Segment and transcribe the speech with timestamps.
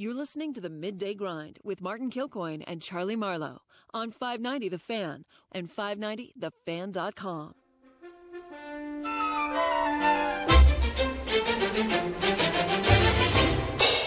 [0.00, 3.62] You're listening to the Midday Grind with Martin Kilcoyne and Charlie Marlowe
[3.92, 7.54] on 590 The Fan and 590thefan.com.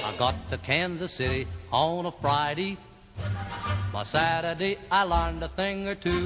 [0.05, 2.78] I got to Kansas City on a Friday.
[3.92, 6.26] By Saturday, I learned a thing or two.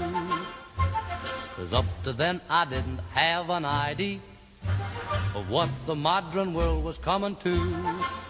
[1.56, 4.20] Cause up to then, I didn't have an idea
[5.34, 8.25] of what the modern world was coming to.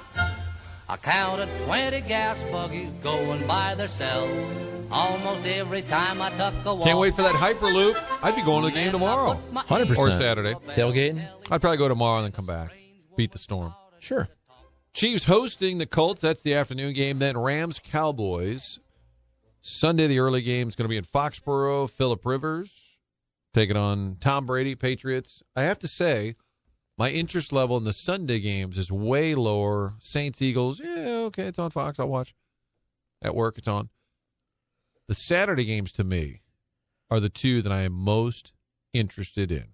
[0.87, 4.45] I counted 20 gas buggies going by themselves
[4.91, 6.85] almost every time I took a walk.
[6.85, 7.95] Can't wait for that Hyperloop.
[8.21, 9.39] I'd be going to the game tomorrow.
[9.51, 9.97] 100%.
[9.97, 10.53] Or Saturday.
[10.69, 11.27] Tailgating?
[11.49, 12.71] I'd probably go tomorrow and then come back.
[13.17, 13.73] Beat the storm.
[13.99, 14.27] Sure.
[14.93, 16.21] Chiefs hosting the Colts.
[16.21, 17.19] That's the afternoon game.
[17.19, 18.79] Then Rams Cowboys.
[19.61, 21.89] Sunday, the early game is going to be in Foxborough.
[21.89, 22.71] Philip Rivers
[23.55, 25.41] taking on Tom Brady, Patriots.
[25.55, 26.35] I have to say,
[26.97, 29.93] my interest level in the Sunday games is way lower.
[29.99, 31.99] Saints, Eagles, yeah, okay, it's on Fox.
[31.99, 32.33] I'll watch.
[33.21, 33.89] At work, it's on.
[35.07, 36.41] The Saturday games to me
[37.09, 38.53] are the two that I am most
[38.93, 39.65] interested in.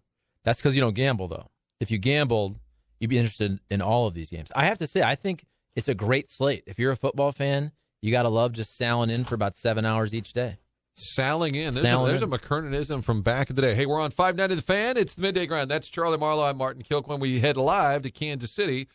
[0.44, 1.50] That's because you don't gamble, though.
[1.80, 2.60] If you gambled,
[3.00, 4.52] you'd be interested in all of these games.
[4.56, 6.64] I have to say, I think it's a great slate.
[6.68, 9.86] If you're a football fan, you got to love just sailing in for about seven
[9.86, 10.58] hours each day.
[11.02, 11.74] Sailing in.
[11.74, 12.32] There's, Sailing a, there's in.
[12.32, 13.74] a McKernanism from back in the day.
[13.76, 14.98] Hey, we're on 590 The Fan.
[14.98, 15.70] It's the Midday Grind.
[15.70, 16.44] That's Charlie Marlowe.
[16.44, 17.20] I'm Martin Kilcoyne.
[17.20, 18.88] We head live to Kansas City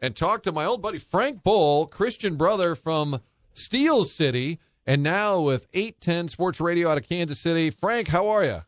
[0.00, 3.20] and talk to my old buddy Frank Boal, Christian brother from
[3.52, 7.70] Steel City, and now with 810 Sports Radio out of Kansas City.
[7.70, 8.62] Frank, how are you?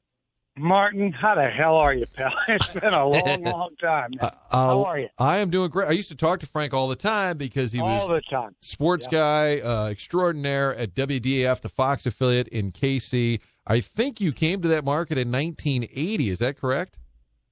[0.57, 2.33] Martin, how the hell are you, pal?
[2.49, 4.11] It's been a long, long time.
[4.21, 5.09] Uh, how are you?
[5.19, 5.89] I am doing great.
[5.89, 8.55] I used to talk to Frank all the time because he All was the time.
[8.61, 13.41] sports guy uh, extraordinaire at WDAF, the Fox affiliate in KC.
[13.67, 16.29] I think you came to that market in 1980.
[16.31, 16.99] Is that correct?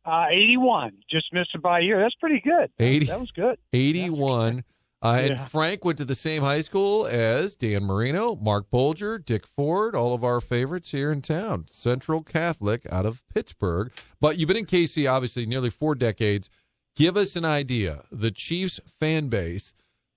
[0.05, 0.93] Uh, 81.
[1.11, 2.01] Just missed it by a year.
[2.01, 2.71] That's pretty good.
[2.79, 3.07] 80.
[3.07, 3.57] That was good.
[3.73, 4.65] 81.
[5.03, 5.33] Uh, Yeah.
[5.33, 9.95] And Frank went to the same high school as Dan Marino, Marc Bulger, Dick Ford,
[9.97, 11.67] all of our favorites here in town.
[11.71, 13.91] Central Catholic out of Pittsburgh.
[14.21, 16.49] But you've been in KC, obviously, nearly four decades.
[16.95, 19.75] Give us an idea, the Chiefs fan base,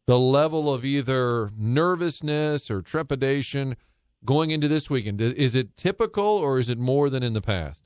[0.08, 3.78] the level of either nervousness or trepidation
[4.24, 5.20] going into this weekend.
[5.22, 7.82] Is it typical or is it more than in the past?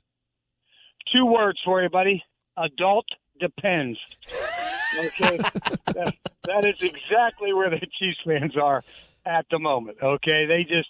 [1.14, 2.22] Two words for you, buddy.
[2.58, 3.06] Adult
[3.40, 3.98] depends.
[4.94, 5.38] Okay,
[5.86, 6.14] that,
[6.46, 8.82] that is exactly where the Chiefs fans are
[9.24, 9.98] at the moment.
[10.02, 10.88] Okay, they just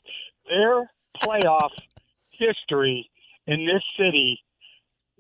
[0.48, 0.90] their
[1.22, 1.70] playoff
[2.30, 3.10] history
[3.46, 4.40] in this city.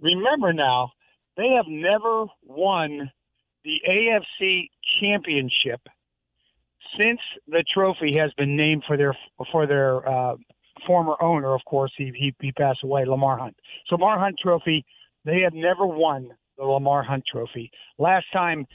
[0.00, 0.92] Remember now,
[1.36, 3.10] they have never won
[3.64, 4.70] the AFC
[5.00, 5.80] championship
[6.98, 9.16] since the trophy has been named for their
[9.52, 10.36] for their uh,
[10.86, 11.54] former owner.
[11.54, 13.56] Of course, he, he he passed away, Lamar Hunt.
[13.88, 14.84] So Lamar Hunt Trophy,
[15.24, 16.30] they have never won
[16.60, 17.70] the Lamar Hunt Trophy.
[17.98, 18.66] Last time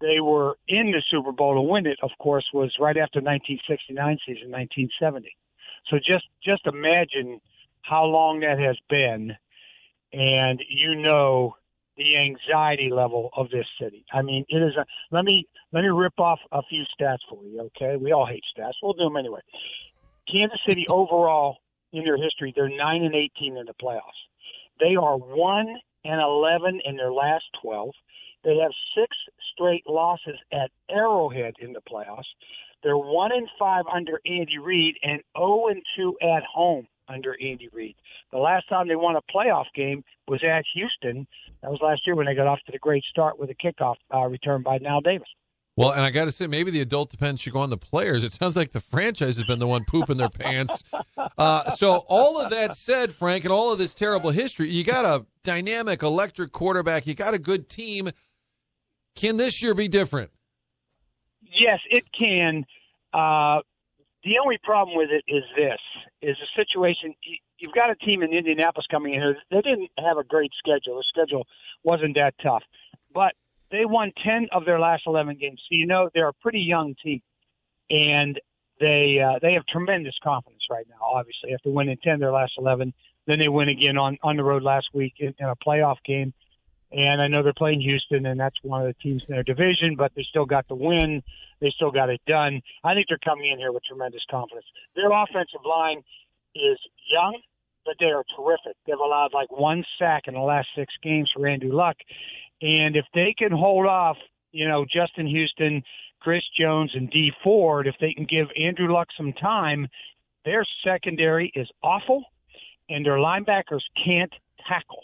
[0.00, 4.18] they were in the Super Bowl to win it, of course, was right after 1969
[4.24, 5.36] season, 1970.
[5.90, 7.40] So just just imagine
[7.82, 9.32] how long that has been,
[10.12, 11.56] and you know
[11.96, 14.04] the anxiety level of this city.
[14.12, 14.86] I mean, it is a.
[15.10, 17.70] Let me let me rip off a few stats for you.
[17.76, 18.72] Okay, we all hate stats.
[18.82, 19.40] We'll do them anyway.
[20.30, 21.58] Kansas City overall
[21.92, 24.20] in their history, they're nine and eighteen in the playoffs.
[24.80, 27.94] They are one and eleven in their last twelve.
[28.44, 29.16] They have six
[29.52, 32.28] straight losses at Arrowhead in the playoffs.
[32.82, 37.68] They're one and five under Andy Reid and zero and two at home under Andy
[37.72, 37.96] Reid.
[38.32, 41.26] The last time they won a playoff game was at Houston.
[41.62, 43.96] That was last year when they got off to the great start with a kickoff
[44.12, 45.28] uh, return by Knile Davis.
[45.76, 48.22] Well, and I got to say, maybe the adult depends should go on the players.
[48.22, 50.84] It sounds like the franchise has been the one pooping their pants.
[51.36, 55.04] Uh, so, all of that said, Frank, and all of this terrible history, you got
[55.04, 57.08] a dynamic, electric quarterback.
[57.08, 58.10] You got a good team.
[59.16, 60.30] Can this year be different?
[61.42, 62.64] Yes, it can.
[63.12, 63.60] Uh,
[64.22, 65.78] the only problem with it is this:
[66.22, 67.14] is a situation.
[67.24, 69.36] you- You've got a team in Indianapolis coming in here.
[69.50, 70.96] They didn't have a great schedule.
[70.96, 71.46] The schedule
[71.84, 72.62] wasn't that tough,
[73.14, 73.32] but
[73.74, 75.60] they won ten of their last eleven games.
[75.68, 77.22] So you know they're a pretty young team,
[77.90, 78.40] and
[78.80, 80.96] they uh, they have tremendous confidence right now.
[81.02, 82.92] Obviously, after winning ten of their last eleven,
[83.26, 86.32] then they win again on on the road last week in, in a playoff game.
[86.92, 89.96] And I know they're playing Houston, and that's one of the teams in their division,
[89.96, 91.22] but they still got the win.
[91.60, 92.62] They still got it done.
[92.84, 94.66] I think they're coming in here with tremendous confidence.
[94.94, 96.02] Their offensive line
[96.54, 96.78] is
[97.10, 97.40] young,
[97.84, 98.76] but they are terrific.
[98.86, 101.96] They've allowed like one sack in the last six games for Andrew Luck.
[102.64, 104.16] And if they can hold off,
[104.52, 105.82] you know, Justin Houston,
[106.20, 109.86] Chris Jones, and Dee Ford, if they can give Andrew Luck some time,
[110.46, 112.24] their secondary is awful,
[112.88, 114.32] and their linebackers can't
[114.66, 115.02] tackle.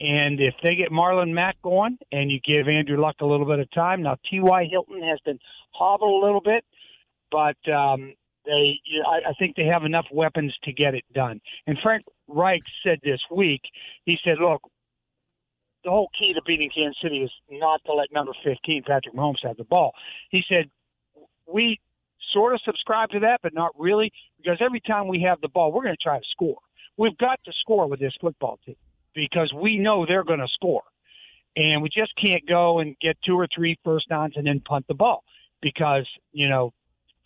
[0.00, 3.58] And if they get Marlon Mack going and you give Andrew Luck a little bit
[3.58, 4.68] of time, now T.Y.
[4.70, 5.38] Hilton has been
[5.72, 6.64] hobbled a little bit,
[7.30, 8.14] but um,
[8.46, 11.42] they, I, I think they have enough weapons to get it done.
[11.66, 13.60] And Frank Reich said this week,
[14.06, 14.62] he said, look,
[15.84, 19.42] the whole key to beating Kansas City is not to let number 15, Patrick Mahomes,
[19.42, 19.92] have the ball.
[20.30, 20.70] He said,
[21.46, 21.80] we
[22.32, 25.72] sort of subscribe to that, but not really, because every time we have the ball,
[25.72, 26.58] we're going to try to score.
[26.96, 28.76] We've got to score with this football team
[29.14, 30.82] because we know they're going to score.
[31.56, 34.84] And we just can't go and get two or three first downs and then punt
[34.86, 35.24] the ball
[35.60, 36.72] because, you know,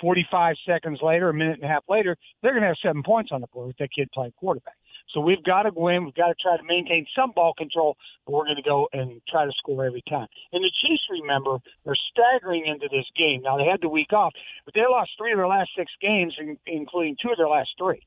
[0.01, 3.31] 45 seconds later, a minute and a half later, they're going to have seven points
[3.33, 4.75] on the board with that kid playing quarterback.
[5.13, 6.05] So we've got to win.
[6.05, 7.97] We've got to try to maintain some ball control,
[8.27, 10.27] but we're going to go and try to score every time.
[10.53, 13.43] And the Chiefs, remember, are staggering into this game.
[13.43, 14.33] Now they had the week off,
[14.65, 16.35] but they lost three of their last six games,
[16.67, 18.03] including two of their last three.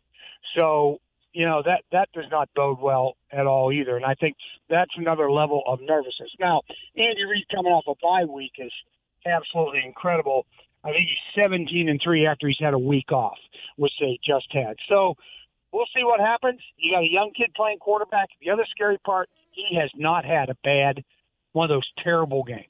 [0.57, 0.99] So
[1.33, 3.95] you know that that does not bode well at all either.
[3.95, 4.35] And I think
[4.69, 6.31] that's another level of nervousness.
[6.39, 6.61] Now,
[6.95, 8.71] Andy Reid coming off a bye week is
[9.25, 10.45] absolutely incredible.
[10.83, 13.37] I think he's 17 and three after he's had a week off,
[13.75, 14.77] which they just had.
[14.87, 15.15] So
[15.71, 16.59] we'll see what happens.
[16.77, 18.29] You got a young kid playing quarterback.
[18.41, 21.03] The other scary part, he has not had a bad
[21.53, 22.65] one of those terrible games.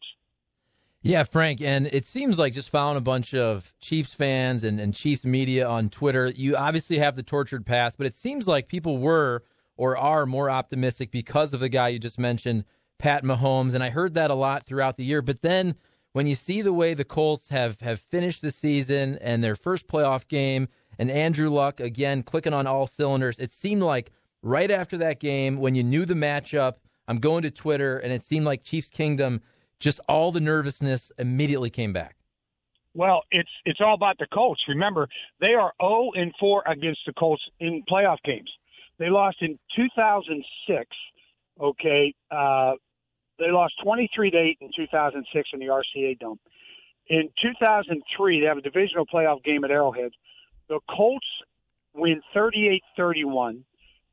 [1.01, 4.94] Yeah, Frank, and it seems like just following a bunch of Chiefs fans and, and
[4.94, 8.97] Chiefs media on Twitter, you obviously have the tortured past, but it seems like people
[8.97, 9.44] were
[9.77, 12.65] or are more optimistic because of the guy you just mentioned,
[12.97, 13.75] Pat Mahomes.
[13.75, 15.21] And I heard that a lot throughout the year.
[15.21, 15.75] But then
[16.13, 19.88] when you see the way the Colts have, have finished the season and their first
[19.88, 20.68] playoff game,
[21.00, 24.12] and Andrew Luck again clicking on all cylinders, it seemed like
[24.42, 26.75] right after that game, when you knew the matchup,
[27.07, 29.42] I'm going to Twitter, and it seemed like Chiefs Kingdom
[29.80, 32.15] just all the nervousness immediately came back.
[32.94, 34.62] Well, it's it's all about the Colts.
[34.68, 35.07] Remember,
[35.39, 38.50] they are 0 and 4 against the Colts in playoff games.
[38.98, 40.88] They lost in 2006.
[41.62, 42.74] Okay, uh,
[43.39, 46.39] they lost 23 to 8 in 2006 in the RCA Dome.
[47.07, 50.12] In 2003, they have a divisional playoff game at Arrowhead.
[50.68, 51.28] The Colts
[51.94, 53.63] win 38-31.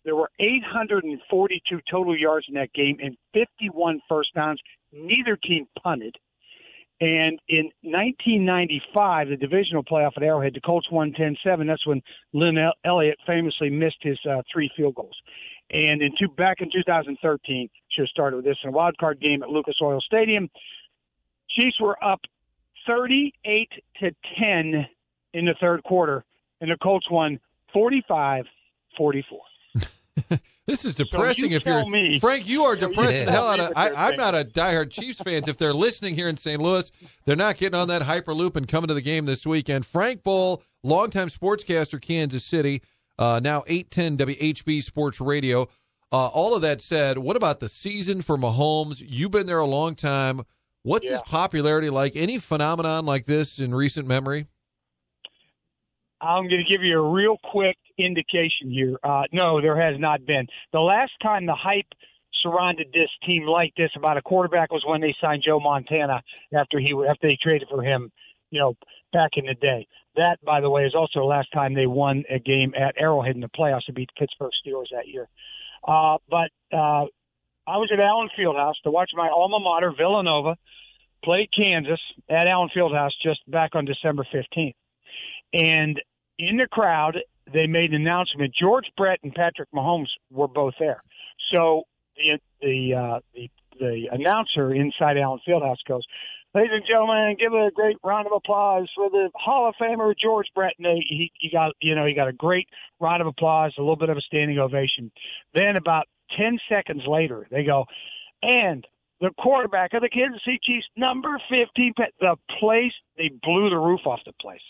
[0.04, 4.60] There were 842 total yards in that game and 51 first downs.
[4.92, 6.16] Neither team punted.
[7.00, 11.66] And in 1995, the divisional playoff at Arrowhead, the Colts won 10-7.
[11.66, 12.00] That's when
[12.32, 15.16] Lin Elliott famously missed his uh, three field goals.
[15.70, 19.20] And in two, back in 2013, she have started with this in a wild card
[19.20, 20.48] game at Lucas Oil Stadium.
[21.50, 22.20] Chiefs were up
[22.86, 23.70] 38
[24.00, 24.86] to 10
[25.32, 26.24] in the third quarter,
[26.60, 27.40] and the Colts won
[27.72, 28.44] 45
[28.96, 29.40] 44.
[30.66, 31.50] this is depressing.
[31.50, 33.24] So if you're me, Frank, you are depressing yeah.
[33.24, 33.72] the hell out of.
[33.74, 35.48] I, I'm not a diehard Chiefs fans.
[35.48, 36.60] If they're listening here in St.
[36.60, 36.90] Louis,
[37.24, 39.84] they're not getting on that hyperloop and coming to the game this weekend.
[39.86, 42.82] Frank Boal, longtime sportscaster, Kansas City,
[43.18, 45.68] uh, now 810 WHB Sports Radio.
[46.12, 49.02] Uh, all of that said, what about the season for Mahomes?
[49.04, 50.42] You've been there a long time.
[50.82, 51.12] What's Yeah.
[51.12, 52.14] his popularity like?
[52.14, 54.46] Any phenomenon like this in recent memory?
[56.20, 58.96] I'm going to give you a real quick indication here.
[59.02, 60.46] Uh, no, there has not been.
[60.72, 61.86] The last time the hype
[62.42, 66.22] surrounded this team like this about a quarterback was when they signed Joe Montana
[66.54, 68.10] after he after they traded for him,
[68.50, 68.76] you know,
[69.12, 69.86] back in the day.
[70.16, 73.34] That, by the way, is also the last time they won a game at Arrowhead
[73.34, 75.28] in the playoffs to beat the Pittsburgh Steelers that year.
[75.86, 77.06] Uh, but uh,
[77.66, 80.56] I was at Allen Fieldhouse to watch my alma mater, Villanova,
[81.24, 84.74] play Kansas at Allen Fieldhouse just back on December 15th.
[85.52, 86.00] And
[86.38, 87.18] in the crowd,
[87.52, 88.54] they made an announcement.
[88.58, 91.02] George Brett and Patrick Mahomes were both there.
[91.52, 91.84] So
[92.16, 96.02] the the uh, the, the announcer inside Allen Fieldhouse goes,
[96.54, 100.46] "Ladies and gentlemen, give a great round of applause for the Hall of Famer George
[100.54, 102.68] Brett." He, he got you know he got a great
[103.00, 105.10] round of applause, a little bit of a standing ovation.
[105.54, 106.06] Then about
[106.36, 107.86] ten seconds later, they go,
[108.42, 108.86] and
[109.20, 114.00] the quarterback of the Kansas City Chiefs, number 15, the place, they blew the roof
[114.06, 114.60] off the place.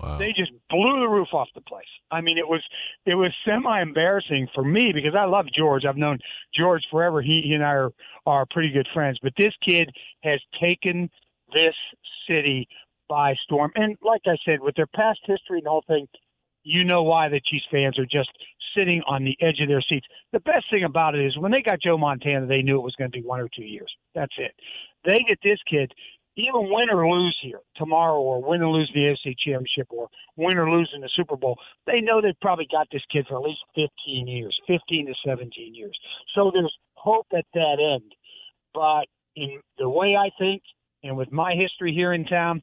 [0.00, 0.18] Wow.
[0.18, 1.86] They just blew the roof off the place.
[2.10, 2.62] I mean, it was
[3.06, 5.84] it was semi embarrassing for me because I love George.
[5.84, 6.18] I've known
[6.54, 7.22] George forever.
[7.22, 7.92] He, he and I are
[8.26, 9.18] are pretty good friends.
[9.22, 9.90] But this kid
[10.22, 11.08] has taken
[11.54, 11.74] this
[12.28, 12.68] city
[13.08, 13.70] by storm.
[13.74, 16.06] And like I said, with their past history and the whole thing,
[16.64, 18.30] you know why the Chiefs fans are just
[18.76, 20.06] sitting on the edge of their seats.
[20.32, 22.94] The best thing about it is when they got Joe Montana, they knew it was
[22.96, 23.92] going to be one or two years.
[24.14, 24.52] That's it.
[25.04, 25.92] They get this kid,
[26.36, 30.56] even win or lose here tomorrow, or win or lose the AFC Championship, or win
[30.56, 31.58] or lose in the Super Bowl.
[31.86, 35.74] They know they've probably got this kid for at least 15 years, 15 to 17
[35.74, 35.98] years.
[36.34, 38.12] So there's hope at that end.
[38.72, 39.06] But
[39.36, 40.62] in the way I think,
[41.02, 42.62] and with my history here in town,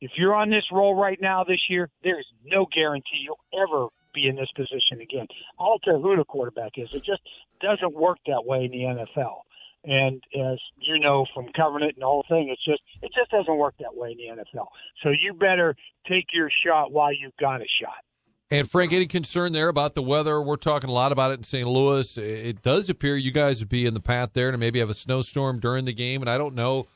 [0.00, 3.86] if you're on this roll right now this year, there is no guarantee you'll ever
[4.12, 5.26] be in this position again.
[5.58, 6.88] I don't care who the quarterback is.
[6.92, 7.22] It just
[7.60, 9.42] doesn't work that way in the NFL.
[9.84, 13.30] And as you know from covering it and the whole thing, it's just it just
[13.30, 14.66] doesn't work that way in the NFL.
[15.02, 15.74] So you better
[16.08, 18.04] take your shot while you've got a shot.
[18.50, 20.40] And Frank, any concern there about the weather?
[20.40, 21.66] We're talking a lot about it in St.
[21.66, 22.18] Louis.
[22.18, 24.94] It does appear you guys would be in the path there to maybe have a
[24.94, 26.86] snowstorm during the game, and I don't know.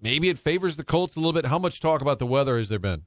[0.00, 1.46] Maybe it favors the Colts a little bit.
[1.46, 3.04] How much talk about the weather has there been?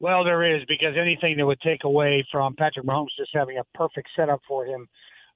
[0.00, 3.64] Well, there is because anything that would take away from Patrick Mahomes just having a
[3.76, 4.88] perfect setup for him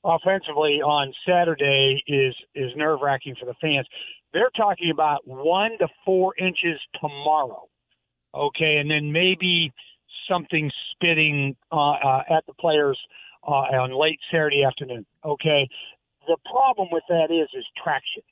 [0.04, 3.86] offensively on Saturday is is nerve wracking for the fans.
[4.32, 7.68] They're talking about one to four inches tomorrow.
[8.34, 9.72] Okay, and then maybe
[10.28, 12.98] something spitting uh, uh, at the players
[13.46, 15.04] uh, on late Saturday afternoon.
[15.24, 15.68] Okay,
[16.26, 18.22] the problem with that is is traction.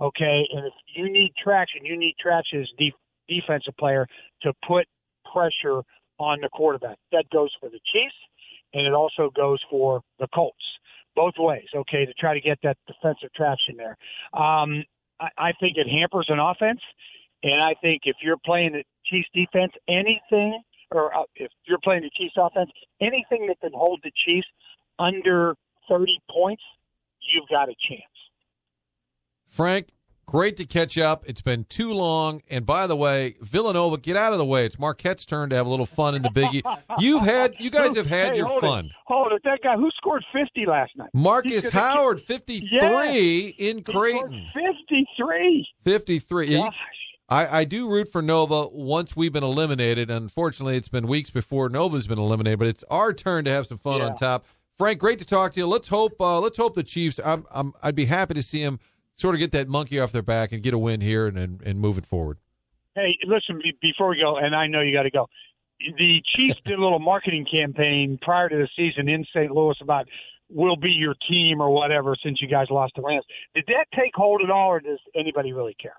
[0.00, 2.94] Okay, and if you need traction, you need traction as def-
[3.28, 4.06] defensive player
[4.42, 4.86] to put
[5.32, 5.82] pressure
[6.18, 6.98] on the quarterback.
[7.12, 8.14] That goes for the Chiefs,
[8.74, 10.56] and it also goes for the Colts
[11.14, 13.96] both ways, okay, to try to get that defensive traction there.
[14.32, 14.84] Um,
[15.20, 16.80] I, I think it hampers an offense,
[17.42, 22.02] and I think if you're playing the Chiefs defense, anything, or uh, if you're playing
[22.02, 22.70] the Chiefs offense,
[23.00, 24.46] anything that can hold the Chiefs
[24.98, 25.54] under
[25.88, 26.62] 30 points,
[27.20, 28.11] you've got a chance.
[29.52, 29.88] Frank,
[30.26, 31.24] great to catch up.
[31.26, 32.40] It's been too long.
[32.48, 34.64] And by the way, Villanova, get out of the way.
[34.64, 36.62] It's Marquette's turn to have a little fun in the Biggie.
[36.98, 38.86] You've had, you guys have had hey, your hold fun.
[38.86, 38.92] It.
[39.06, 39.42] Hold it.
[39.44, 41.10] That guy who scored 50 last night.
[41.12, 43.54] Marcus Howard, 53 Yes.
[43.58, 44.46] in Creighton.
[44.54, 45.66] 53.
[45.84, 46.50] 53.
[46.56, 46.74] Gosh.
[47.28, 50.10] I, I do root for Nova once we've been eliminated.
[50.10, 53.78] Unfortunately, it's been weeks before Nova's been eliminated, but it's our turn to have some
[53.78, 54.06] fun Yeah.
[54.06, 54.46] on top.
[54.78, 55.66] Frank, great to talk to you.
[55.66, 57.20] Let's hope uh, let's hope the Chiefs.
[57.24, 58.80] I'm, I'm I'd be happy to see them
[59.16, 61.62] sort of get that monkey off their back and get a win here and and,
[61.62, 62.38] and move it forward.
[62.94, 65.28] Hey, listen, before we go, and I know you got to go.
[65.98, 69.50] The Chiefs did a little marketing campaign prior to the season in St.
[69.50, 70.06] Louis about
[70.48, 73.24] we'll be your team or whatever since you guys lost the Rams.
[73.54, 75.96] Did that take hold at all, or does anybody really care?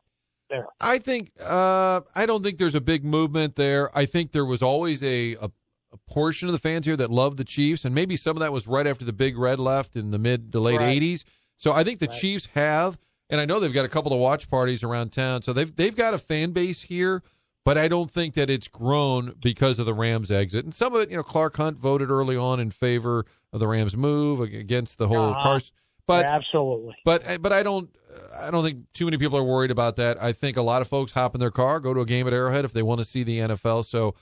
[0.49, 0.67] There.
[0.79, 3.89] I think uh, I don't think there's a big movement there.
[3.97, 5.49] I think there was always a, a
[5.91, 8.51] a portion of the fans here that loved the Chiefs, and maybe some of that
[8.51, 11.01] was right after the Big Red left in the mid to late Right.
[11.01, 11.23] '80s.
[11.63, 12.19] So I think the Right.
[12.19, 15.43] Chiefs have, and I know they've got a couple of watch parties around town.
[15.43, 17.23] So they've they've got a fan base here,
[17.63, 20.65] but I don't think that it's grown because of the Rams exit.
[20.65, 23.67] And some of it, you know, Clark Hunt voted early on in favor of the
[23.67, 25.41] Rams move against the whole Uh-huh.
[25.41, 25.71] Carson.
[26.05, 26.95] But absolutely.
[27.05, 27.89] but but I don't
[28.37, 30.21] I don't think too many people are worried about that.
[30.21, 32.33] I think a lot of folks hop in their car, go to a game at
[32.33, 33.85] Arrowhead if they want to see the NFL.
[33.85, 34.15] So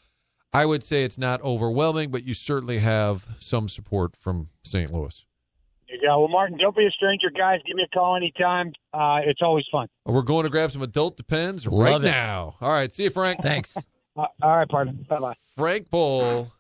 [0.54, 4.94] I would say it's not overwhelming, but you certainly have some support from St.
[4.94, 5.26] Louis.
[5.92, 6.20] There you go.
[6.20, 7.60] Well, Martin, don't be a stranger, guys.
[7.66, 8.72] Give me a call anytime.
[8.94, 9.88] Uh, it's always fun.
[10.06, 12.06] We're going to grab some adult depends Love right it.
[12.12, 12.56] now.
[12.62, 13.42] All right, see you, Frank.
[13.42, 13.76] Thanks.
[14.14, 14.92] Uh, all right, partner.
[15.08, 15.34] Bye bye.
[15.56, 16.52] Frank Boal,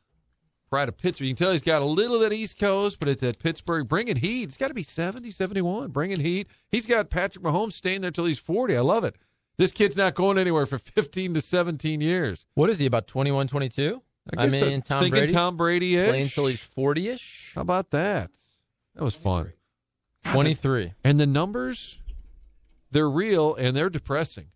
[0.69, 1.27] pride of Pittsburgh.
[1.27, 3.89] You can tell he's got a little of that East Coast, but it's at Pittsburgh.
[3.89, 4.43] Bringing heat.
[4.43, 5.89] It's got to be 70, 71.
[5.91, 6.47] Bringing heat.
[6.69, 8.77] He's got Patrick Mahomes staying there till he's 40.
[8.77, 9.17] I love it.
[9.57, 12.45] This kid's not going anywhere for 15 to 17 years.
[12.53, 14.01] What is he, about 21, 22?
[14.31, 17.51] I, guess mean, I'm Tom thinking Brady Tom Brady playing until he's 40 ish.
[17.53, 18.31] How about that?
[18.95, 19.53] That was fun.
[20.25, 20.93] 23.
[21.03, 21.97] And the numbers,
[22.91, 24.47] they're real and they're depressing.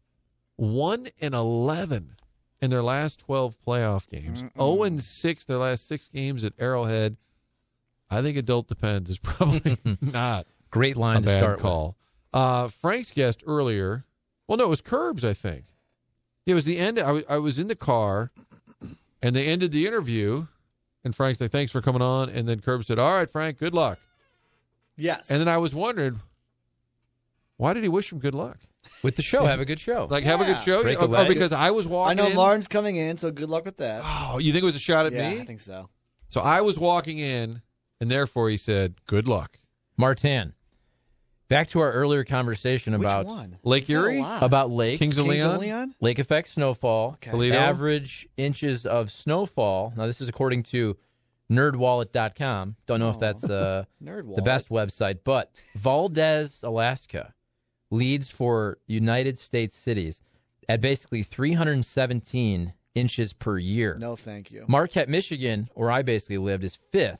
[0.57, 2.15] One and eleven
[2.61, 4.39] in their last twelve playoff games.
[4.39, 7.17] Zero and six their last six games at Arrowhead.
[8.09, 11.95] I think adult depends is probably not Great a line to bad start with.
[12.33, 14.05] Uh, Frank's guest earlier.
[14.47, 15.25] Well, no, it was Curbs.
[15.25, 15.65] I think
[16.45, 16.99] it was the end.
[16.99, 18.31] I was I was in the car,
[19.21, 20.47] and they ended the interview,
[21.03, 23.73] and Frank said, "Thanks for coming on." And then Curbs said, "All right, Frank, good
[23.73, 23.99] luck."
[24.97, 25.29] Yes.
[25.31, 26.21] And then I was wondering,
[27.57, 28.57] why did he wish him good luck?
[29.01, 29.45] With the show.
[29.45, 30.07] Have a good show.
[30.09, 30.81] Like, have a good show?
[30.83, 31.19] Break Oh, away.
[31.21, 32.19] oh, because I was walking.
[32.19, 32.35] I know in.
[32.35, 34.01] Martin's coming in, so good luck with that.
[34.05, 35.41] Oh, you think it was a shot at yeah, me?
[35.41, 35.89] I think so.
[36.29, 37.61] So I was walking in,
[37.99, 39.59] and therefore he said, good luck.
[39.97, 40.53] Martin.
[41.47, 43.57] Back to our earlier conversation about Which one?
[43.63, 44.21] Lake There's a Erie?
[44.21, 44.41] lot.
[44.41, 45.55] about lake, Kings of Kings Leon?
[45.55, 45.95] of Leon?
[46.01, 47.29] lake effect snowfall, Okay.
[47.31, 47.55] Toledo?
[47.55, 49.93] average inches of snowfall.
[49.95, 50.97] Now this is according to
[51.51, 52.75] nerdwallet.com.
[52.87, 57.33] Don't know if that's uh, the best website, but Valdez, Alaska
[57.91, 60.21] leads for United States cities
[60.67, 63.97] at basically 317 inches per year.
[63.99, 64.65] No, thank you.
[64.67, 67.19] Marquette, Michigan, where I basically lived, is fifth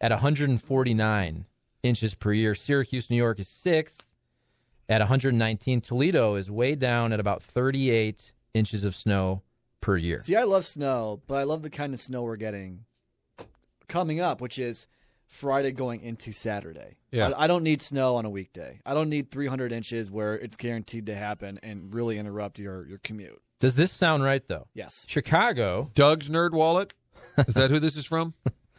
[0.00, 1.46] at 149
[1.82, 2.54] inches per year.
[2.54, 4.06] Syracuse, New York is sixth
[4.88, 5.80] at 119.
[5.80, 9.42] Toledo is way down at about 38 inches of snow
[9.80, 10.20] per year.
[10.20, 12.85] See, I love snow, but I love the kind of snow we're getting
[13.88, 14.86] coming up, which is
[15.26, 16.96] Friday going into Saturday.
[17.10, 17.30] Yeah.
[17.30, 18.80] I, I don't need snow on a weekday.
[18.86, 22.98] I don't need 300 inches where it's guaranteed to happen and really interrupt your, your
[22.98, 23.40] commute.
[23.58, 24.66] Does this sound right, though?
[24.74, 25.06] Yes.
[25.08, 26.92] Chicago, Doug's Nerd Wallet?
[27.38, 28.34] Is that who this is from?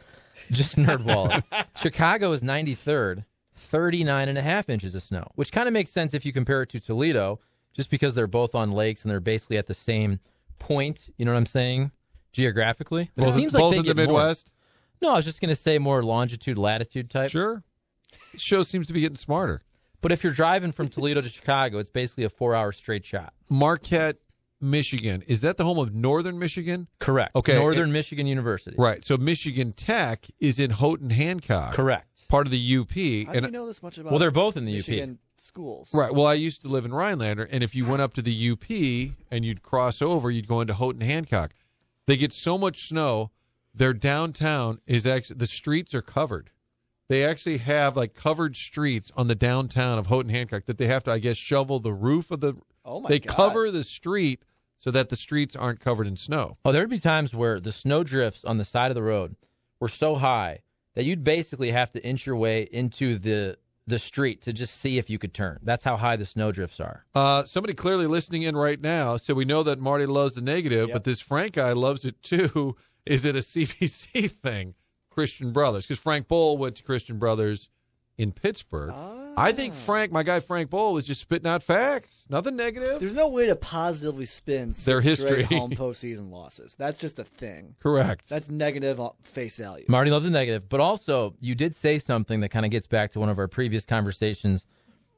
[0.50, 1.44] Just Nerd Wallet.
[1.76, 3.24] Chicago is 93rd,
[3.56, 6.62] 39 and a half inches of snow, which kind of makes sense if you compare
[6.62, 7.40] it to Toledo,
[7.74, 10.20] just because they're both on lakes and they're basically at the same
[10.58, 11.12] point.
[11.16, 11.90] You know what I'm saying?
[12.32, 14.34] Geographically, but both it seems like both they in the get more.
[15.00, 15.02] Midwest.
[15.02, 17.30] No, I was just going to say more longitude, latitude type.
[17.30, 17.62] Sure.
[18.36, 19.62] Show seems to be getting smarter.
[20.00, 23.32] But if you're driving from Toledo to Chicago, it's basically a four-hour straight shot.
[23.50, 24.16] Marquette,
[24.60, 25.22] Michigan.
[25.26, 26.86] Is that the home of Northern Michigan?
[27.00, 27.34] Correct.
[27.34, 28.76] Okay, Northern and- Michigan University.
[28.78, 29.04] Right.
[29.04, 31.74] So Michigan Tech is in Houghton Hancock.
[31.74, 32.28] Correct.
[32.28, 33.26] Part of the UP.
[33.26, 34.12] How do you know this much about?
[34.12, 34.76] Well, they're both in the UP.
[34.88, 35.94] Michigan schools.
[35.94, 36.12] Right.
[36.12, 39.14] Well, I used to live in Rhinelander, and if you went up to the UP
[39.30, 41.52] and you'd cross over, you'd go into Houghton Hancock.
[42.06, 43.30] They get so much snow,
[43.78, 46.50] their downtown is actually the streets are covered.
[47.08, 51.04] They actually have like covered streets on the downtown of Houghton Hancock that they have
[51.04, 52.54] to, I guess, shovel the roof of the.
[52.84, 53.34] Oh my they God.
[53.34, 54.42] cover the street
[54.76, 56.58] so that the streets aren't covered in snow.
[56.64, 59.36] Oh, there'd be times where the snow drifts on the side of the road
[59.80, 60.60] were so high
[60.94, 63.56] that you'd basically have to inch your way into the
[63.86, 65.58] the street to just see if you could turn.
[65.62, 67.06] That's how high the snow drifts are.
[67.14, 69.16] Uh, somebody clearly listening in right now.
[69.16, 70.92] So we know that Marty loves the negative, Yep.
[70.94, 72.76] but this Frank guy loves it too.
[73.08, 74.74] Is it a CBC thing?
[75.10, 77.68] Christian Brothers, because Frank Boal went to Christian Brothers
[78.18, 78.92] in Pittsburgh.
[79.36, 79.80] I think ah.
[79.86, 82.26] Frank, my guy Frank Boal, was just spitting out facts.
[82.28, 82.98] Nothing negative.
[82.98, 85.44] There's no way to positively spin six Their history.
[85.44, 86.74] home postseason losses.
[86.74, 87.76] That's just a thing.
[87.78, 88.28] Correct.
[88.28, 89.86] That's negative on face value.
[89.88, 93.12] Marty loves a negative, but also you did say something that kind of gets back
[93.12, 94.66] to one of our previous conversations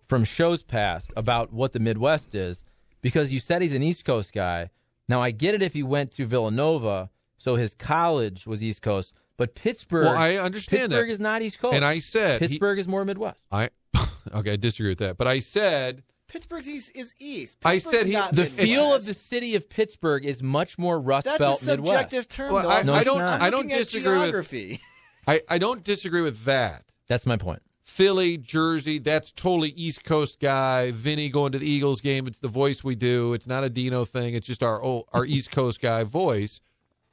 [0.07, 2.65] from shows past about what the Midwest is,
[3.01, 4.69] because you said he's an East Coast guy.
[5.09, 7.09] Now I get it if he went to Villanova,
[7.41, 10.05] so his college was East Coast, but Pittsburgh.
[10.05, 11.13] Well, I understand Pittsburgh that.
[11.13, 13.43] is not East Coast, and I said he- Pittsburgh is more Midwest.
[13.51, 13.71] I
[14.35, 15.17] okay, I disagree with that.
[15.17, 17.59] But I said Pittsburgh's east is east.
[17.65, 18.53] I said he- The Midwest.
[18.61, 21.91] feel of the city of Pittsburgh is much more Rust That's Belt a Midwest.
[21.93, 22.53] subjective term.
[22.53, 22.69] Well, though.
[22.71, 23.19] I- No, I don't.
[23.19, 23.41] not.
[23.41, 24.23] I don't looking at disagree with.
[24.23, 24.81] geography.
[25.27, 26.85] I, I don't disagree with that.
[27.09, 27.63] That's my point.
[27.83, 30.93] Philly, Jersey, that's totally East Coast guy.
[30.93, 32.29] Vinny going to the Eagles game.
[32.29, 33.33] It's the voice we do.
[33.33, 34.35] It's not a Dino thing.
[34.35, 36.61] It's just our oh, our East Coast guy voice.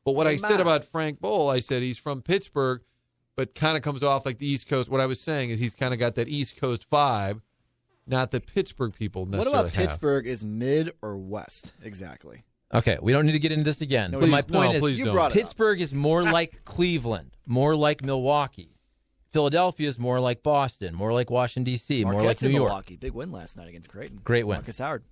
[0.08, 2.80] But what I said about Frank Boal, I said he's from Pittsburgh,
[3.36, 4.88] but kind of comes off like the East Coast.
[4.88, 7.42] What I was saying is he's kind of got that East Coast vibe,
[8.08, 9.52] not that Pittsburgh people necessarily.
[9.52, 9.90] What necessarily about have.
[9.90, 11.74] Pittsburgh is mid or west?
[11.84, 12.46] Exactly.
[12.74, 14.12] Okay, we don't need to get into this again.
[14.12, 15.14] No, but my Please- no, point is, please You don't.
[15.14, 15.44] brought it up.
[15.44, 18.78] Pittsburgh is more like Cleveland, more like Milwaukee.
[19.34, 22.70] Philadelphia is more like Boston, more like Washington D.C., more like Marquette's New in York.
[22.70, 22.96] Milwaukee.
[22.96, 24.22] Big win last night against Creighton.
[24.24, 24.56] Great win.
[24.60, 25.04] Marcus Howard.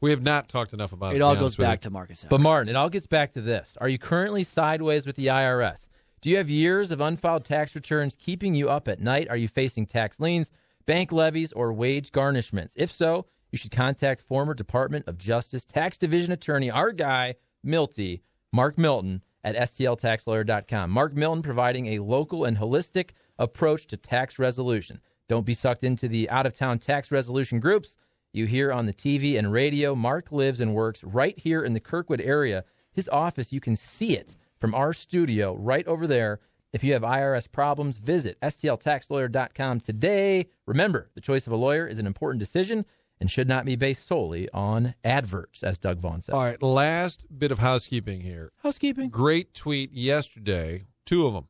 [0.00, 1.16] We have not talked enough about it.
[1.16, 2.30] It all goes back to Marcus Howard.
[2.30, 5.88] But Martin, it all gets back to this: Are you currently sideways with the IRS?
[6.20, 9.28] Do you have years of unfiled tax returns keeping you up at night?
[9.28, 10.50] Are you facing tax liens,
[10.84, 12.72] bank levies, or wage garnishments?
[12.76, 18.22] If so, you should contact former Department of Justice Tax Division Attorney, our guy, Milty,
[18.52, 20.90] Mark Milton, at STLTaxLawyer.com.
[20.90, 25.00] Mark Milton providing a local and holistic approach to tax resolution.
[25.28, 27.96] Don't be sucked into the out of town tax resolution groups
[28.36, 29.94] you hear on the TV and radio.
[29.94, 32.64] Mark lives and works right here in the Kirkwood area.
[32.92, 36.40] His office, you can see it from our studio right over there.
[36.72, 40.46] If you have IRS problems, visit STLTaxLawyer.com today.
[40.66, 42.84] Remember, the choice of a lawyer is an important decision
[43.20, 46.34] and should not be based solely on adverts, as Doug Vaughn says.
[46.34, 48.52] All right, last bit of housekeeping here.
[48.62, 49.08] Housekeeping.
[49.08, 51.48] Great tweet yesterday, two of them.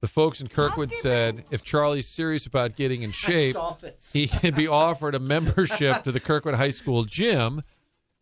[0.00, 3.56] The folks in Kirkwood said if Charlie's serious about getting in shape,
[4.12, 7.62] he can be offered a membership to the Kirkwood High School gym.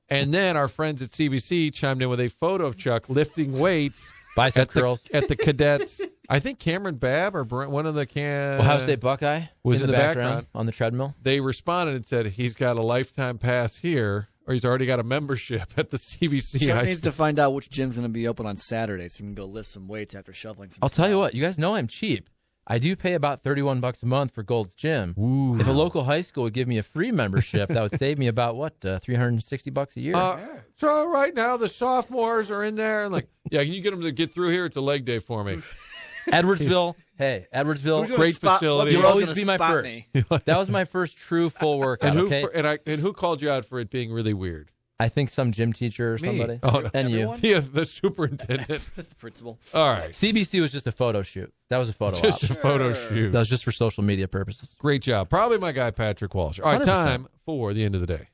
[0.08, 4.12] And then our friends at CBC chimed in with a photo of Chuck lifting weights
[4.38, 6.00] Bicep at the, at the cadets.
[6.28, 9.84] I think Cameron Babb or Brent, one of the can Ohio State Buckeye was in
[9.84, 10.46] in the, the background, background.
[10.54, 11.14] on the treadmill.
[11.22, 15.04] They responded and said he's got a lifetime pass here, or he's already got a
[15.04, 18.26] membership at the CBC Chuck High needs to find out which gym's going to be
[18.26, 21.08] open on Saturday so he can go lift some weights after shoveling some I'll tell
[21.08, 22.30] you what, you guys know I'm cheap.
[22.70, 25.14] I do pay about 31 bucks a month for Gold's Gym.
[25.58, 28.26] If a local high school would give me a free membership, that would save me
[28.26, 30.14] about what, uh, 360 bucks a year.
[30.14, 30.38] Uh,
[30.76, 34.02] so right now the sophomores are in there and like, yeah, can you get them
[34.02, 34.66] to get through here?
[34.66, 35.60] It's a leg day for me.
[36.28, 38.92] Edwardsville, hey, Edwardsville, Great spot- facility.
[38.92, 39.84] You'll always be my first.
[39.84, 40.06] me?
[40.46, 42.10] that was my first true full workout.
[42.10, 44.70] And who okay, and I and who called you out for it being really weird?
[45.00, 46.26] I think some gym teacher or Me.
[46.28, 46.90] somebody, Oh, no.
[46.92, 47.38] and Everyone?
[47.40, 48.82] Yeah, the superintendent.
[48.96, 49.60] the principal.
[49.72, 50.10] All right.
[50.10, 51.52] CBC was just a photo shoot.
[51.70, 52.50] That was a photo just op.
[52.50, 53.08] a photo Sure.
[53.10, 53.30] shoot.
[53.30, 54.74] That was just for social media purposes.
[54.80, 55.28] Great job.
[55.30, 56.58] Probably my guy Patrick Walsh.
[56.58, 56.84] All right, 100%.
[56.84, 58.26] time for the end of the day.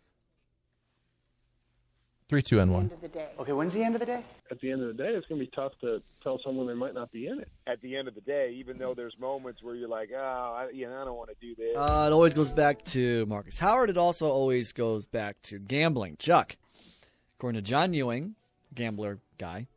[2.35, 2.91] Three, two, and one.
[3.39, 4.25] Okay, when's the end of the day?
[4.51, 6.75] at the end of the day, it's going to be tough to tell someone they
[6.75, 7.49] might not be in it.
[7.69, 10.71] at the end of the day, even though there's moments where you're like, oh, I,
[10.71, 11.77] you know, I don't want to do this.
[11.77, 13.89] Uh, it always goes back to Marcus Howard.
[13.89, 16.17] It also always goes back to gambling.
[16.19, 16.57] Chuck,
[17.39, 18.35] according to John Ewing,
[18.75, 19.69] gambler guy,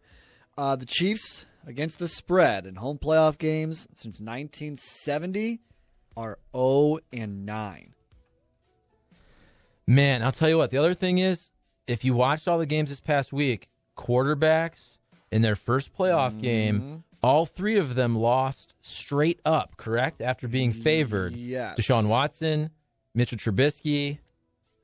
[0.57, 5.59] Uh, the Chiefs against the spread in home playoff games since 1970
[6.15, 7.93] are 0 and 9.
[9.85, 10.71] Man, I'll tell you what.
[10.71, 11.51] The other thing is,
[11.87, 14.97] if you watched all the games this past week, quarterbacks
[15.31, 16.95] in their first playoff game, mm-hmm.
[17.23, 19.77] all three of them lost straight up.
[19.77, 21.33] Correct after being favored.
[21.33, 21.77] Yes.
[21.79, 22.69] Deshaun Watson,
[23.15, 24.19] Mitchell Trubisky.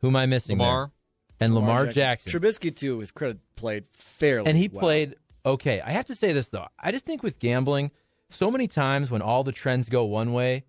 [0.02, 0.58] Who am I missing?
[0.58, 0.92] there?
[1.40, 2.32] And Lamar, Jackson.
[2.32, 4.80] Trubisky, too, his credit, played fairly and he well.
[4.82, 5.82] played okay.
[5.82, 6.68] I have to say this though.
[6.78, 7.92] I just think with gambling,
[8.30, 10.66] so many times when all the trends go one way,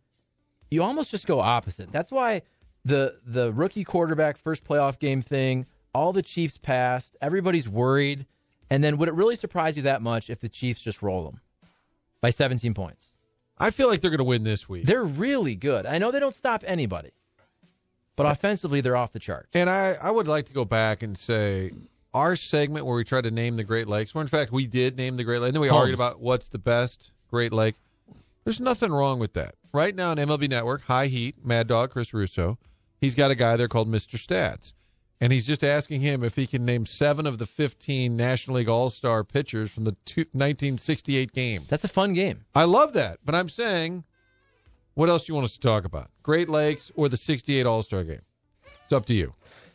[0.70, 1.90] you almost just go opposite.
[1.90, 2.42] That's why
[2.85, 8.26] the the rookie quarterback first playoff game thing, all the Chiefs passed, everybody's worried,
[8.70, 11.40] and then would it really surprise you that much if the Chiefs just roll them
[12.20, 13.12] by 17 points?
[13.59, 14.85] I feel like they're going to win this week.
[14.87, 15.87] They're really good.
[15.87, 17.12] I know they don't stop anybody.
[18.16, 19.50] But offensively, they're off the charts.
[19.54, 21.72] And I, I would like to go back and say
[22.12, 24.96] our segment where we tried to name the Great Lakes, where in fact we did
[24.96, 25.80] name the Great Lake, and then we Holmes.
[25.80, 27.74] argued about what's the best Great Lake.
[28.44, 29.57] There's nothing wrong with that.
[29.72, 32.59] Right now on MLB Network, High Heat, Mad Dog, Chris Russo,
[33.00, 34.16] he's got a guy there called Mr.
[34.16, 34.74] Stats.
[35.20, 38.68] And he's just asking him if he can name seven of the 15 National League
[38.68, 41.62] All Star pitchers from the two, 1968 game.
[41.68, 42.44] That's a fun game.
[42.55, 43.20] I love that.
[43.24, 44.05] But I'm saying,
[44.94, 46.11] what else do you want us to talk about?
[46.22, 48.22] Great Lakes or the 68 All Star game?
[48.85, 49.35] It's up to you.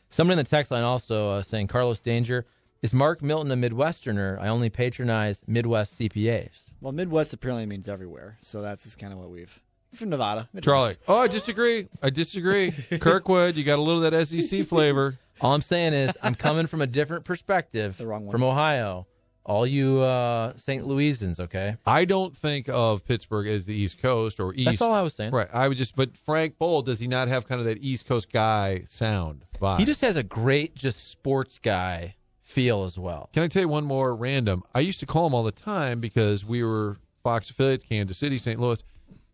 [0.10, 2.46] Someone in the text line also uh, saying Carlos Danger
[2.82, 4.40] is Mark Milton a Midwesterner?
[4.40, 6.62] I only patronize Midwest CPAs.
[6.82, 9.62] Well, Midwest apparently means everywhere, so that's just kind of what we've.
[9.92, 10.48] He's from Nevada.
[10.54, 10.66] Midwest.
[10.66, 10.96] Charlie.
[11.08, 11.88] Oh, I disagree.
[12.02, 12.72] I disagree.
[13.00, 15.18] Kirkwood, you got a little of that SEC flavor.
[15.42, 18.32] All I'm saying is I'm coming from a different perspective The wrong one.
[18.32, 19.08] from Ohio.
[19.46, 20.84] All you uh, St.
[20.86, 21.78] Louisans, okay?
[21.86, 24.66] I don't think of Pittsburgh as the East Coast or East.
[24.66, 25.32] That's all I was saying.
[25.32, 25.48] Right.
[25.52, 28.32] I would just, but Frank Boal, does he not have kind of that East Coast
[28.32, 29.80] guy sound vibe?
[29.80, 33.30] He just has a great, just sports guy feel as well.
[33.34, 34.62] Can I tell you one more random?
[34.76, 38.38] I used to call him all the time because we were Fox affiliates, Kansas City,
[38.38, 38.60] St.
[38.60, 38.84] Louis.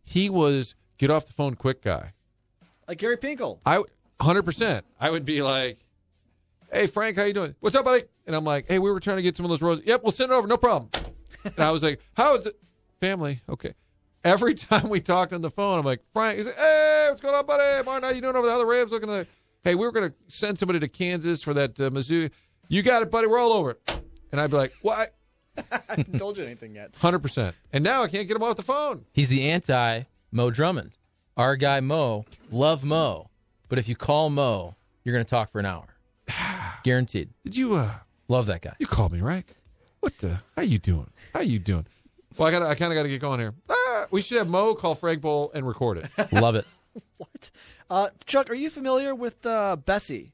[0.06, 2.14] He was get off the phone quick guy.
[2.88, 3.60] Like Gary Pinkel.
[3.66, 3.84] I
[4.22, 4.86] hundred percent.
[5.00, 5.80] I would be like,
[6.72, 7.56] "Hey Frank, how you doing?
[7.60, 9.62] What's up, buddy?" And I'm like, "Hey, we were trying to get some of those
[9.62, 9.86] roses.
[9.86, 10.90] Yep, we'll send it over, no problem."
[11.44, 12.56] and I was like, "How is it,
[13.02, 13.42] family?
[13.50, 13.74] Okay."
[14.24, 17.36] Every time we talked on the phone, I'm like, "Frank, he's like, hey, what's going
[17.36, 17.84] on, buddy?
[17.84, 18.56] Martin, how you doing over there?
[18.56, 19.28] How the Rams looking?" Like,
[19.64, 22.30] hey, we were going to send somebody to Kansas for that uh, Mizzou.
[22.68, 23.28] You got it, buddy.
[23.28, 24.02] We're all over it.
[24.32, 25.15] And I'd be like, "What?"
[25.72, 26.92] I haven't told you anything yet.
[26.98, 27.56] Hundred percent.
[27.74, 29.06] And now I can't get him off the phone.
[29.14, 30.92] He's the anti Mo Drummond.
[31.38, 33.30] Our guy Mo, love Mo,
[33.68, 35.86] but if you call Mo, you're going to talk for an hour,
[36.84, 37.30] guaranteed.
[37.44, 37.76] Did you?
[37.76, 37.92] uh
[38.28, 38.74] Love that guy.
[38.80, 39.46] You called me, right?
[40.00, 40.40] What the?
[40.56, 41.10] How you doing?
[41.34, 41.86] How you doing?
[42.38, 42.64] Well, I got.
[42.64, 43.54] I kind of got to get going here.
[43.70, 46.32] Ah, we should have Mo call Frank Boal and record it.
[46.34, 46.66] Love it.
[47.18, 47.52] What?
[47.90, 50.32] Uh, Chuck, are you familiar with uh, Bessie?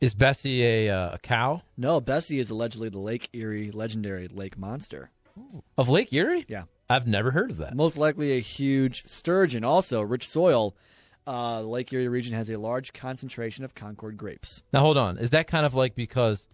[0.00, 4.56] Is Bessie a, uh, a cow No, Bessie is allegedly the Lake Erie legendary lake
[4.56, 5.10] monster.
[5.76, 6.44] of Lake Erie?
[6.48, 6.64] Yeah.
[6.90, 7.74] I've never heard of that.
[7.74, 9.64] Most likely a huge sturgeon.
[9.64, 10.74] Also, rich soil.
[11.26, 14.62] Uh, the Lake Erie region has a large concentration of Concord grapes.
[14.72, 15.18] Now hold on.
[15.18, 16.46] Is that kind of like because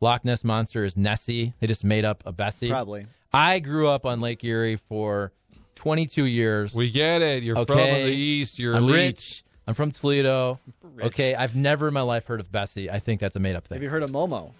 [0.00, 1.54] Loch Ness monster is Nessie?
[1.60, 2.68] They just made up a Bessie.
[2.68, 3.06] Probably.
[3.32, 5.32] I grew up on Lake Erie for
[5.74, 6.74] 22 years.
[6.74, 7.42] We get it.
[7.42, 8.04] You're from Okay.
[8.04, 8.58] the east.
[8.58, 8.94] You're I'm elite.
[9.16, 9.44] rich.
[9.70, 10.58] I'm from Toledo.
[10.82, 11.06] Rich.
[11.06, 12.90] Okay, I've never in my life heard of Bessie.
[12.90, 13.76] I think that's a made up thing.
[13.76, 14.50] Have you heard of Momo,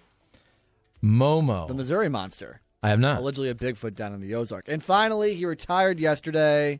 [1.03, 1.67] Momo.
[1.67, 2.61] the Missouri monster?
[2.81, 3.17] I have not.
[3.17, 4.69] Allegedly a Bigfoot down in the Ozark.
[4.69, 6.79] And finally, he retired yesterday.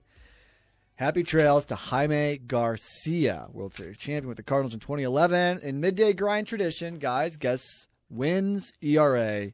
[0.95, 5.59] Happy trails to Jaime Garcia, World Series champion with the Cardinals in 2011.
[5.61, 9.51] In midday grind tradition, guys, guess wins, ERA,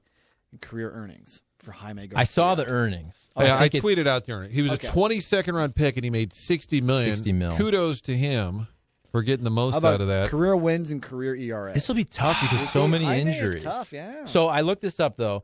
[0.52, 2.22] and career earnings for Jaime Garcia.
[2.22, 3.30] I saw the earnings.
[3.38, 4.44] Yeah, I, think it's- tweeted out there.
[4.46, 4.88] He was Okay.
[4.88, 7.10] a 22nd round pick and he made 60 million.
[7.10, 7.58] 60 mil.
[7.58, 8.68] Kudos to him
[9.12, 10.30] for getting the most How about out of that.
[10.30, 11.74] career wins and career ERA?
[11.74, 13.64] This will be tough because so many Jaime is injuries.
[13.64, 14.24] tough, yeah.
[14.24, 15.44] So I looked this up though.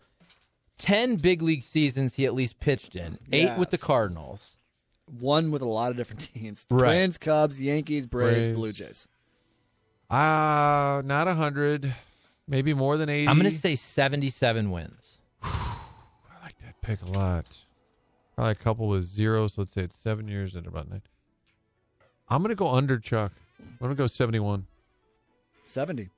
[0.78, 3.20] Ten big league seasons he at least pitched in.
[3.34, 4.56] Eight with the Cardinals.
[5.20, 6.86] One with a lot of different teams: Right.
[6.88, 8.56] Twins, Cubs, Yankees, Braves, Braves.
[8.58, 9.10] Blue Jays.
[10.10, 11.94] Ah, not 100,
[12.48, 13.28] maybe more than 80.
[13.28, 15.18] I'm going to say 77 wins.
[16.86, 17.48] I like that pick a lot.
[18.36, 19.58] Probably a couple with zeros.
[19.58, 21.02] Let's say it's seven years and about nine.
[22.30, 23.32] I'm going to go under Chuck.
[23.60, 24.66] I'm going to go 71.
[25.64, 26.10] 70.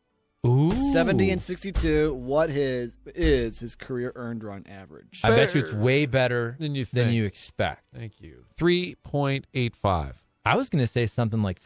[0.47, 0.71] Ooh.
[0.93, 2.13] 70 and 62.
[2.13, 5.21] What his is his career earned run average?
[5.23, 7.15] I bet you it's way better Than you than think.
[7.15, 7.83] you expect.
[7.93, 8.45] Thank you.
[8.57, 10.13] 3.85.
[10.45, 11.59] I was going to say something like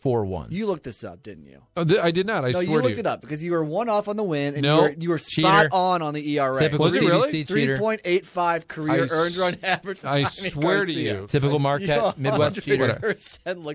[0.00, 0.48] four one.
[0.50, 1.60] You looked this up, didn't you?
[1.76, 2.44] Oh, th- I did not.
[2.44, 3.00] I no, swear you to looked you.
[3.00, 5.08] it up because you were one off on the win, and No, you were, you
[5.10, 5.68] were spot cheater.
[5.74, 6.58] on on the ERA.
[6.58, 7.42] Typical Was it really?
[7.44, 7.78] Three cheater.
[7.78, 10.04] point eight five career I s- earned run average.
[10.04, 11.26] I Jaime swear to you.
[11.28, 12.98] Typical Marquette Midwest cheater.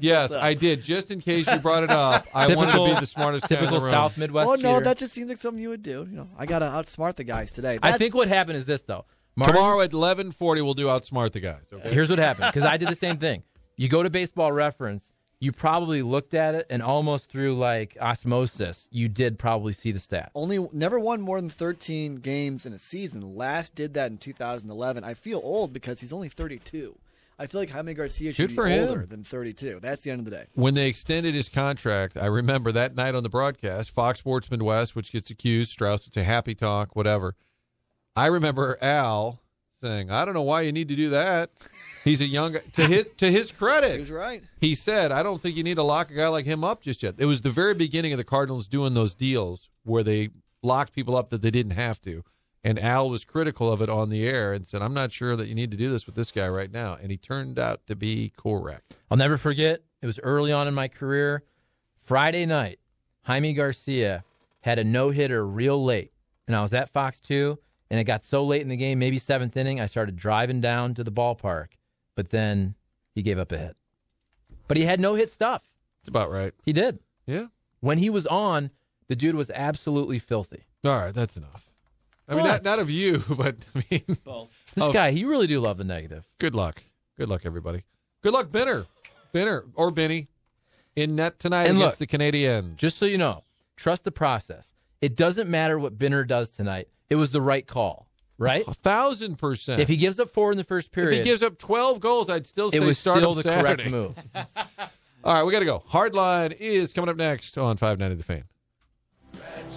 [0.02, 0.32] Yes.
[0.32, 0.84] I did.
[0.84, 3.56] Just in case you brought it up, I wanted to Typical- be the smartest guy
[3.56, 3.92] in Typical the.
[3.92, 4.84] South Midwest Well, no, cheater.
[4.86, 6.08] that just seems like something you would do.
[6.10, 7.80] You know, I gotta outsmart the guys today.
[7.84, 9.06] I think what happened is this though.
[9.36, 11.64] Martin, Tomorrow at eleven forty, we'll do outsmart the guys.
[11.74, 11.94] Okay.
[11.94, 13.44] Here's what happened because I did the same thing.
[13.78, 15.10] You go to Baseball Reference,
[15.44, 20.00] you probably looked at it, and almost through like osmosis, you did probably see the
[20.00, 20.30] stats.
[20.36, 23.36] only never won more than 13 games in a season.
[23.36, 25.04] Last did that in 2011.
[25.04, 26.98] I feel old because he's only 32.
[27.38, 28.88] I feel like Jaime Garcia should Good be for him.
[28.88, 29.80] older than 32.
[29.82, 30.46] That's the end of the day.
[30.54, 34.96] when they extended his contract, I remember that night on the broadcast, Fox Sports Midwest,
[34.96, 37.36] which gets accused, Strauss would say happy talk, whatever.
[38.16, 39.42] I remember Al
[39.82, 41.50] saying, "I don't know why you need to do that."
[42.04, 42.60] He's a young guy.
[42.74, 44.44] To his to his He credit, was right.
[44.60, 47.02] he said, "I don't think you need to lock a guy like him up just
[47.04, 50.30] yet." It was the very beginning of the Cardinals doing those deals where they
[50.62, 52.24] locked people up that they didn't have to.
[52.66, 55.48] And Al was critical of it on the air and said, "I'm not sure that
[55.48, 57.96] you need to do this with this guy right now." And he turned out to
[57.96, 58.94] be correct.
[59.12, 59.82] I'll never forget.
[60.02, 61.44] It was early on in my career.
[62.02, 62.80] Friday night,
[63.24, 64.24] Jaime Garcia
[64.62, 66.12] had a no hitter real late,
[66.48, 67.58] and I was at Fox 2,
[67.90, 70.94] and it got so late in the game, maybe seventh inning, I started driving down
[70.96, 71.68] to the ballpark,
[72.16, 72.76] but then
[73.16, 73.76] he gave up a hit.
[74.68, 75.62] But he had no hit stuff.
[76.02, 76.54] It's about right.
[76.66, 77.00] He did.
[77.26, 77.48] Yeah.
[77.82, 78.72] When he was on,
[79.08, 80.64] the dude was absolutely filthy.
[80.86, 81.70] All right, that's enough.
[82.28, 84.52] I mean, not, not of you, but I mean, Both.
[84.76, 84.92] This Oh.
[84.94, 86.26] guy, he really do love the negative.
[86.40, 86.82] good luck.
[87.18, 87.84] Good luck, everybody.
[88.22, 88.86] Good luck, Benner.
[89.34, 90.30] Benner or Benny
[90.96, 92.76] in net tonight And against look, the Canadian.
[92.78, 93.44] Just so you know,
[93.76, 94.74] trust the process.
[95.02, 96.88] It doesn't matter what Binner does tonight.
[97.10, 98.08] It was the right call,
[98.44, 98.64] right?
[98.68, 99.80] A thousand percent.
[99.82, 102.30] If he gives up four in the first period, If he gives up 12 goals,
[102.30, 103.84] I'd still say it was start still the Saturday.
[103.84, 104.16] correct move.
[105.24, 105.84] All right, we got to go.
[105.90, 108.44] Hardline is coming up next on 590 The Fan.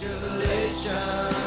[0.01, 1.46] Congratulations.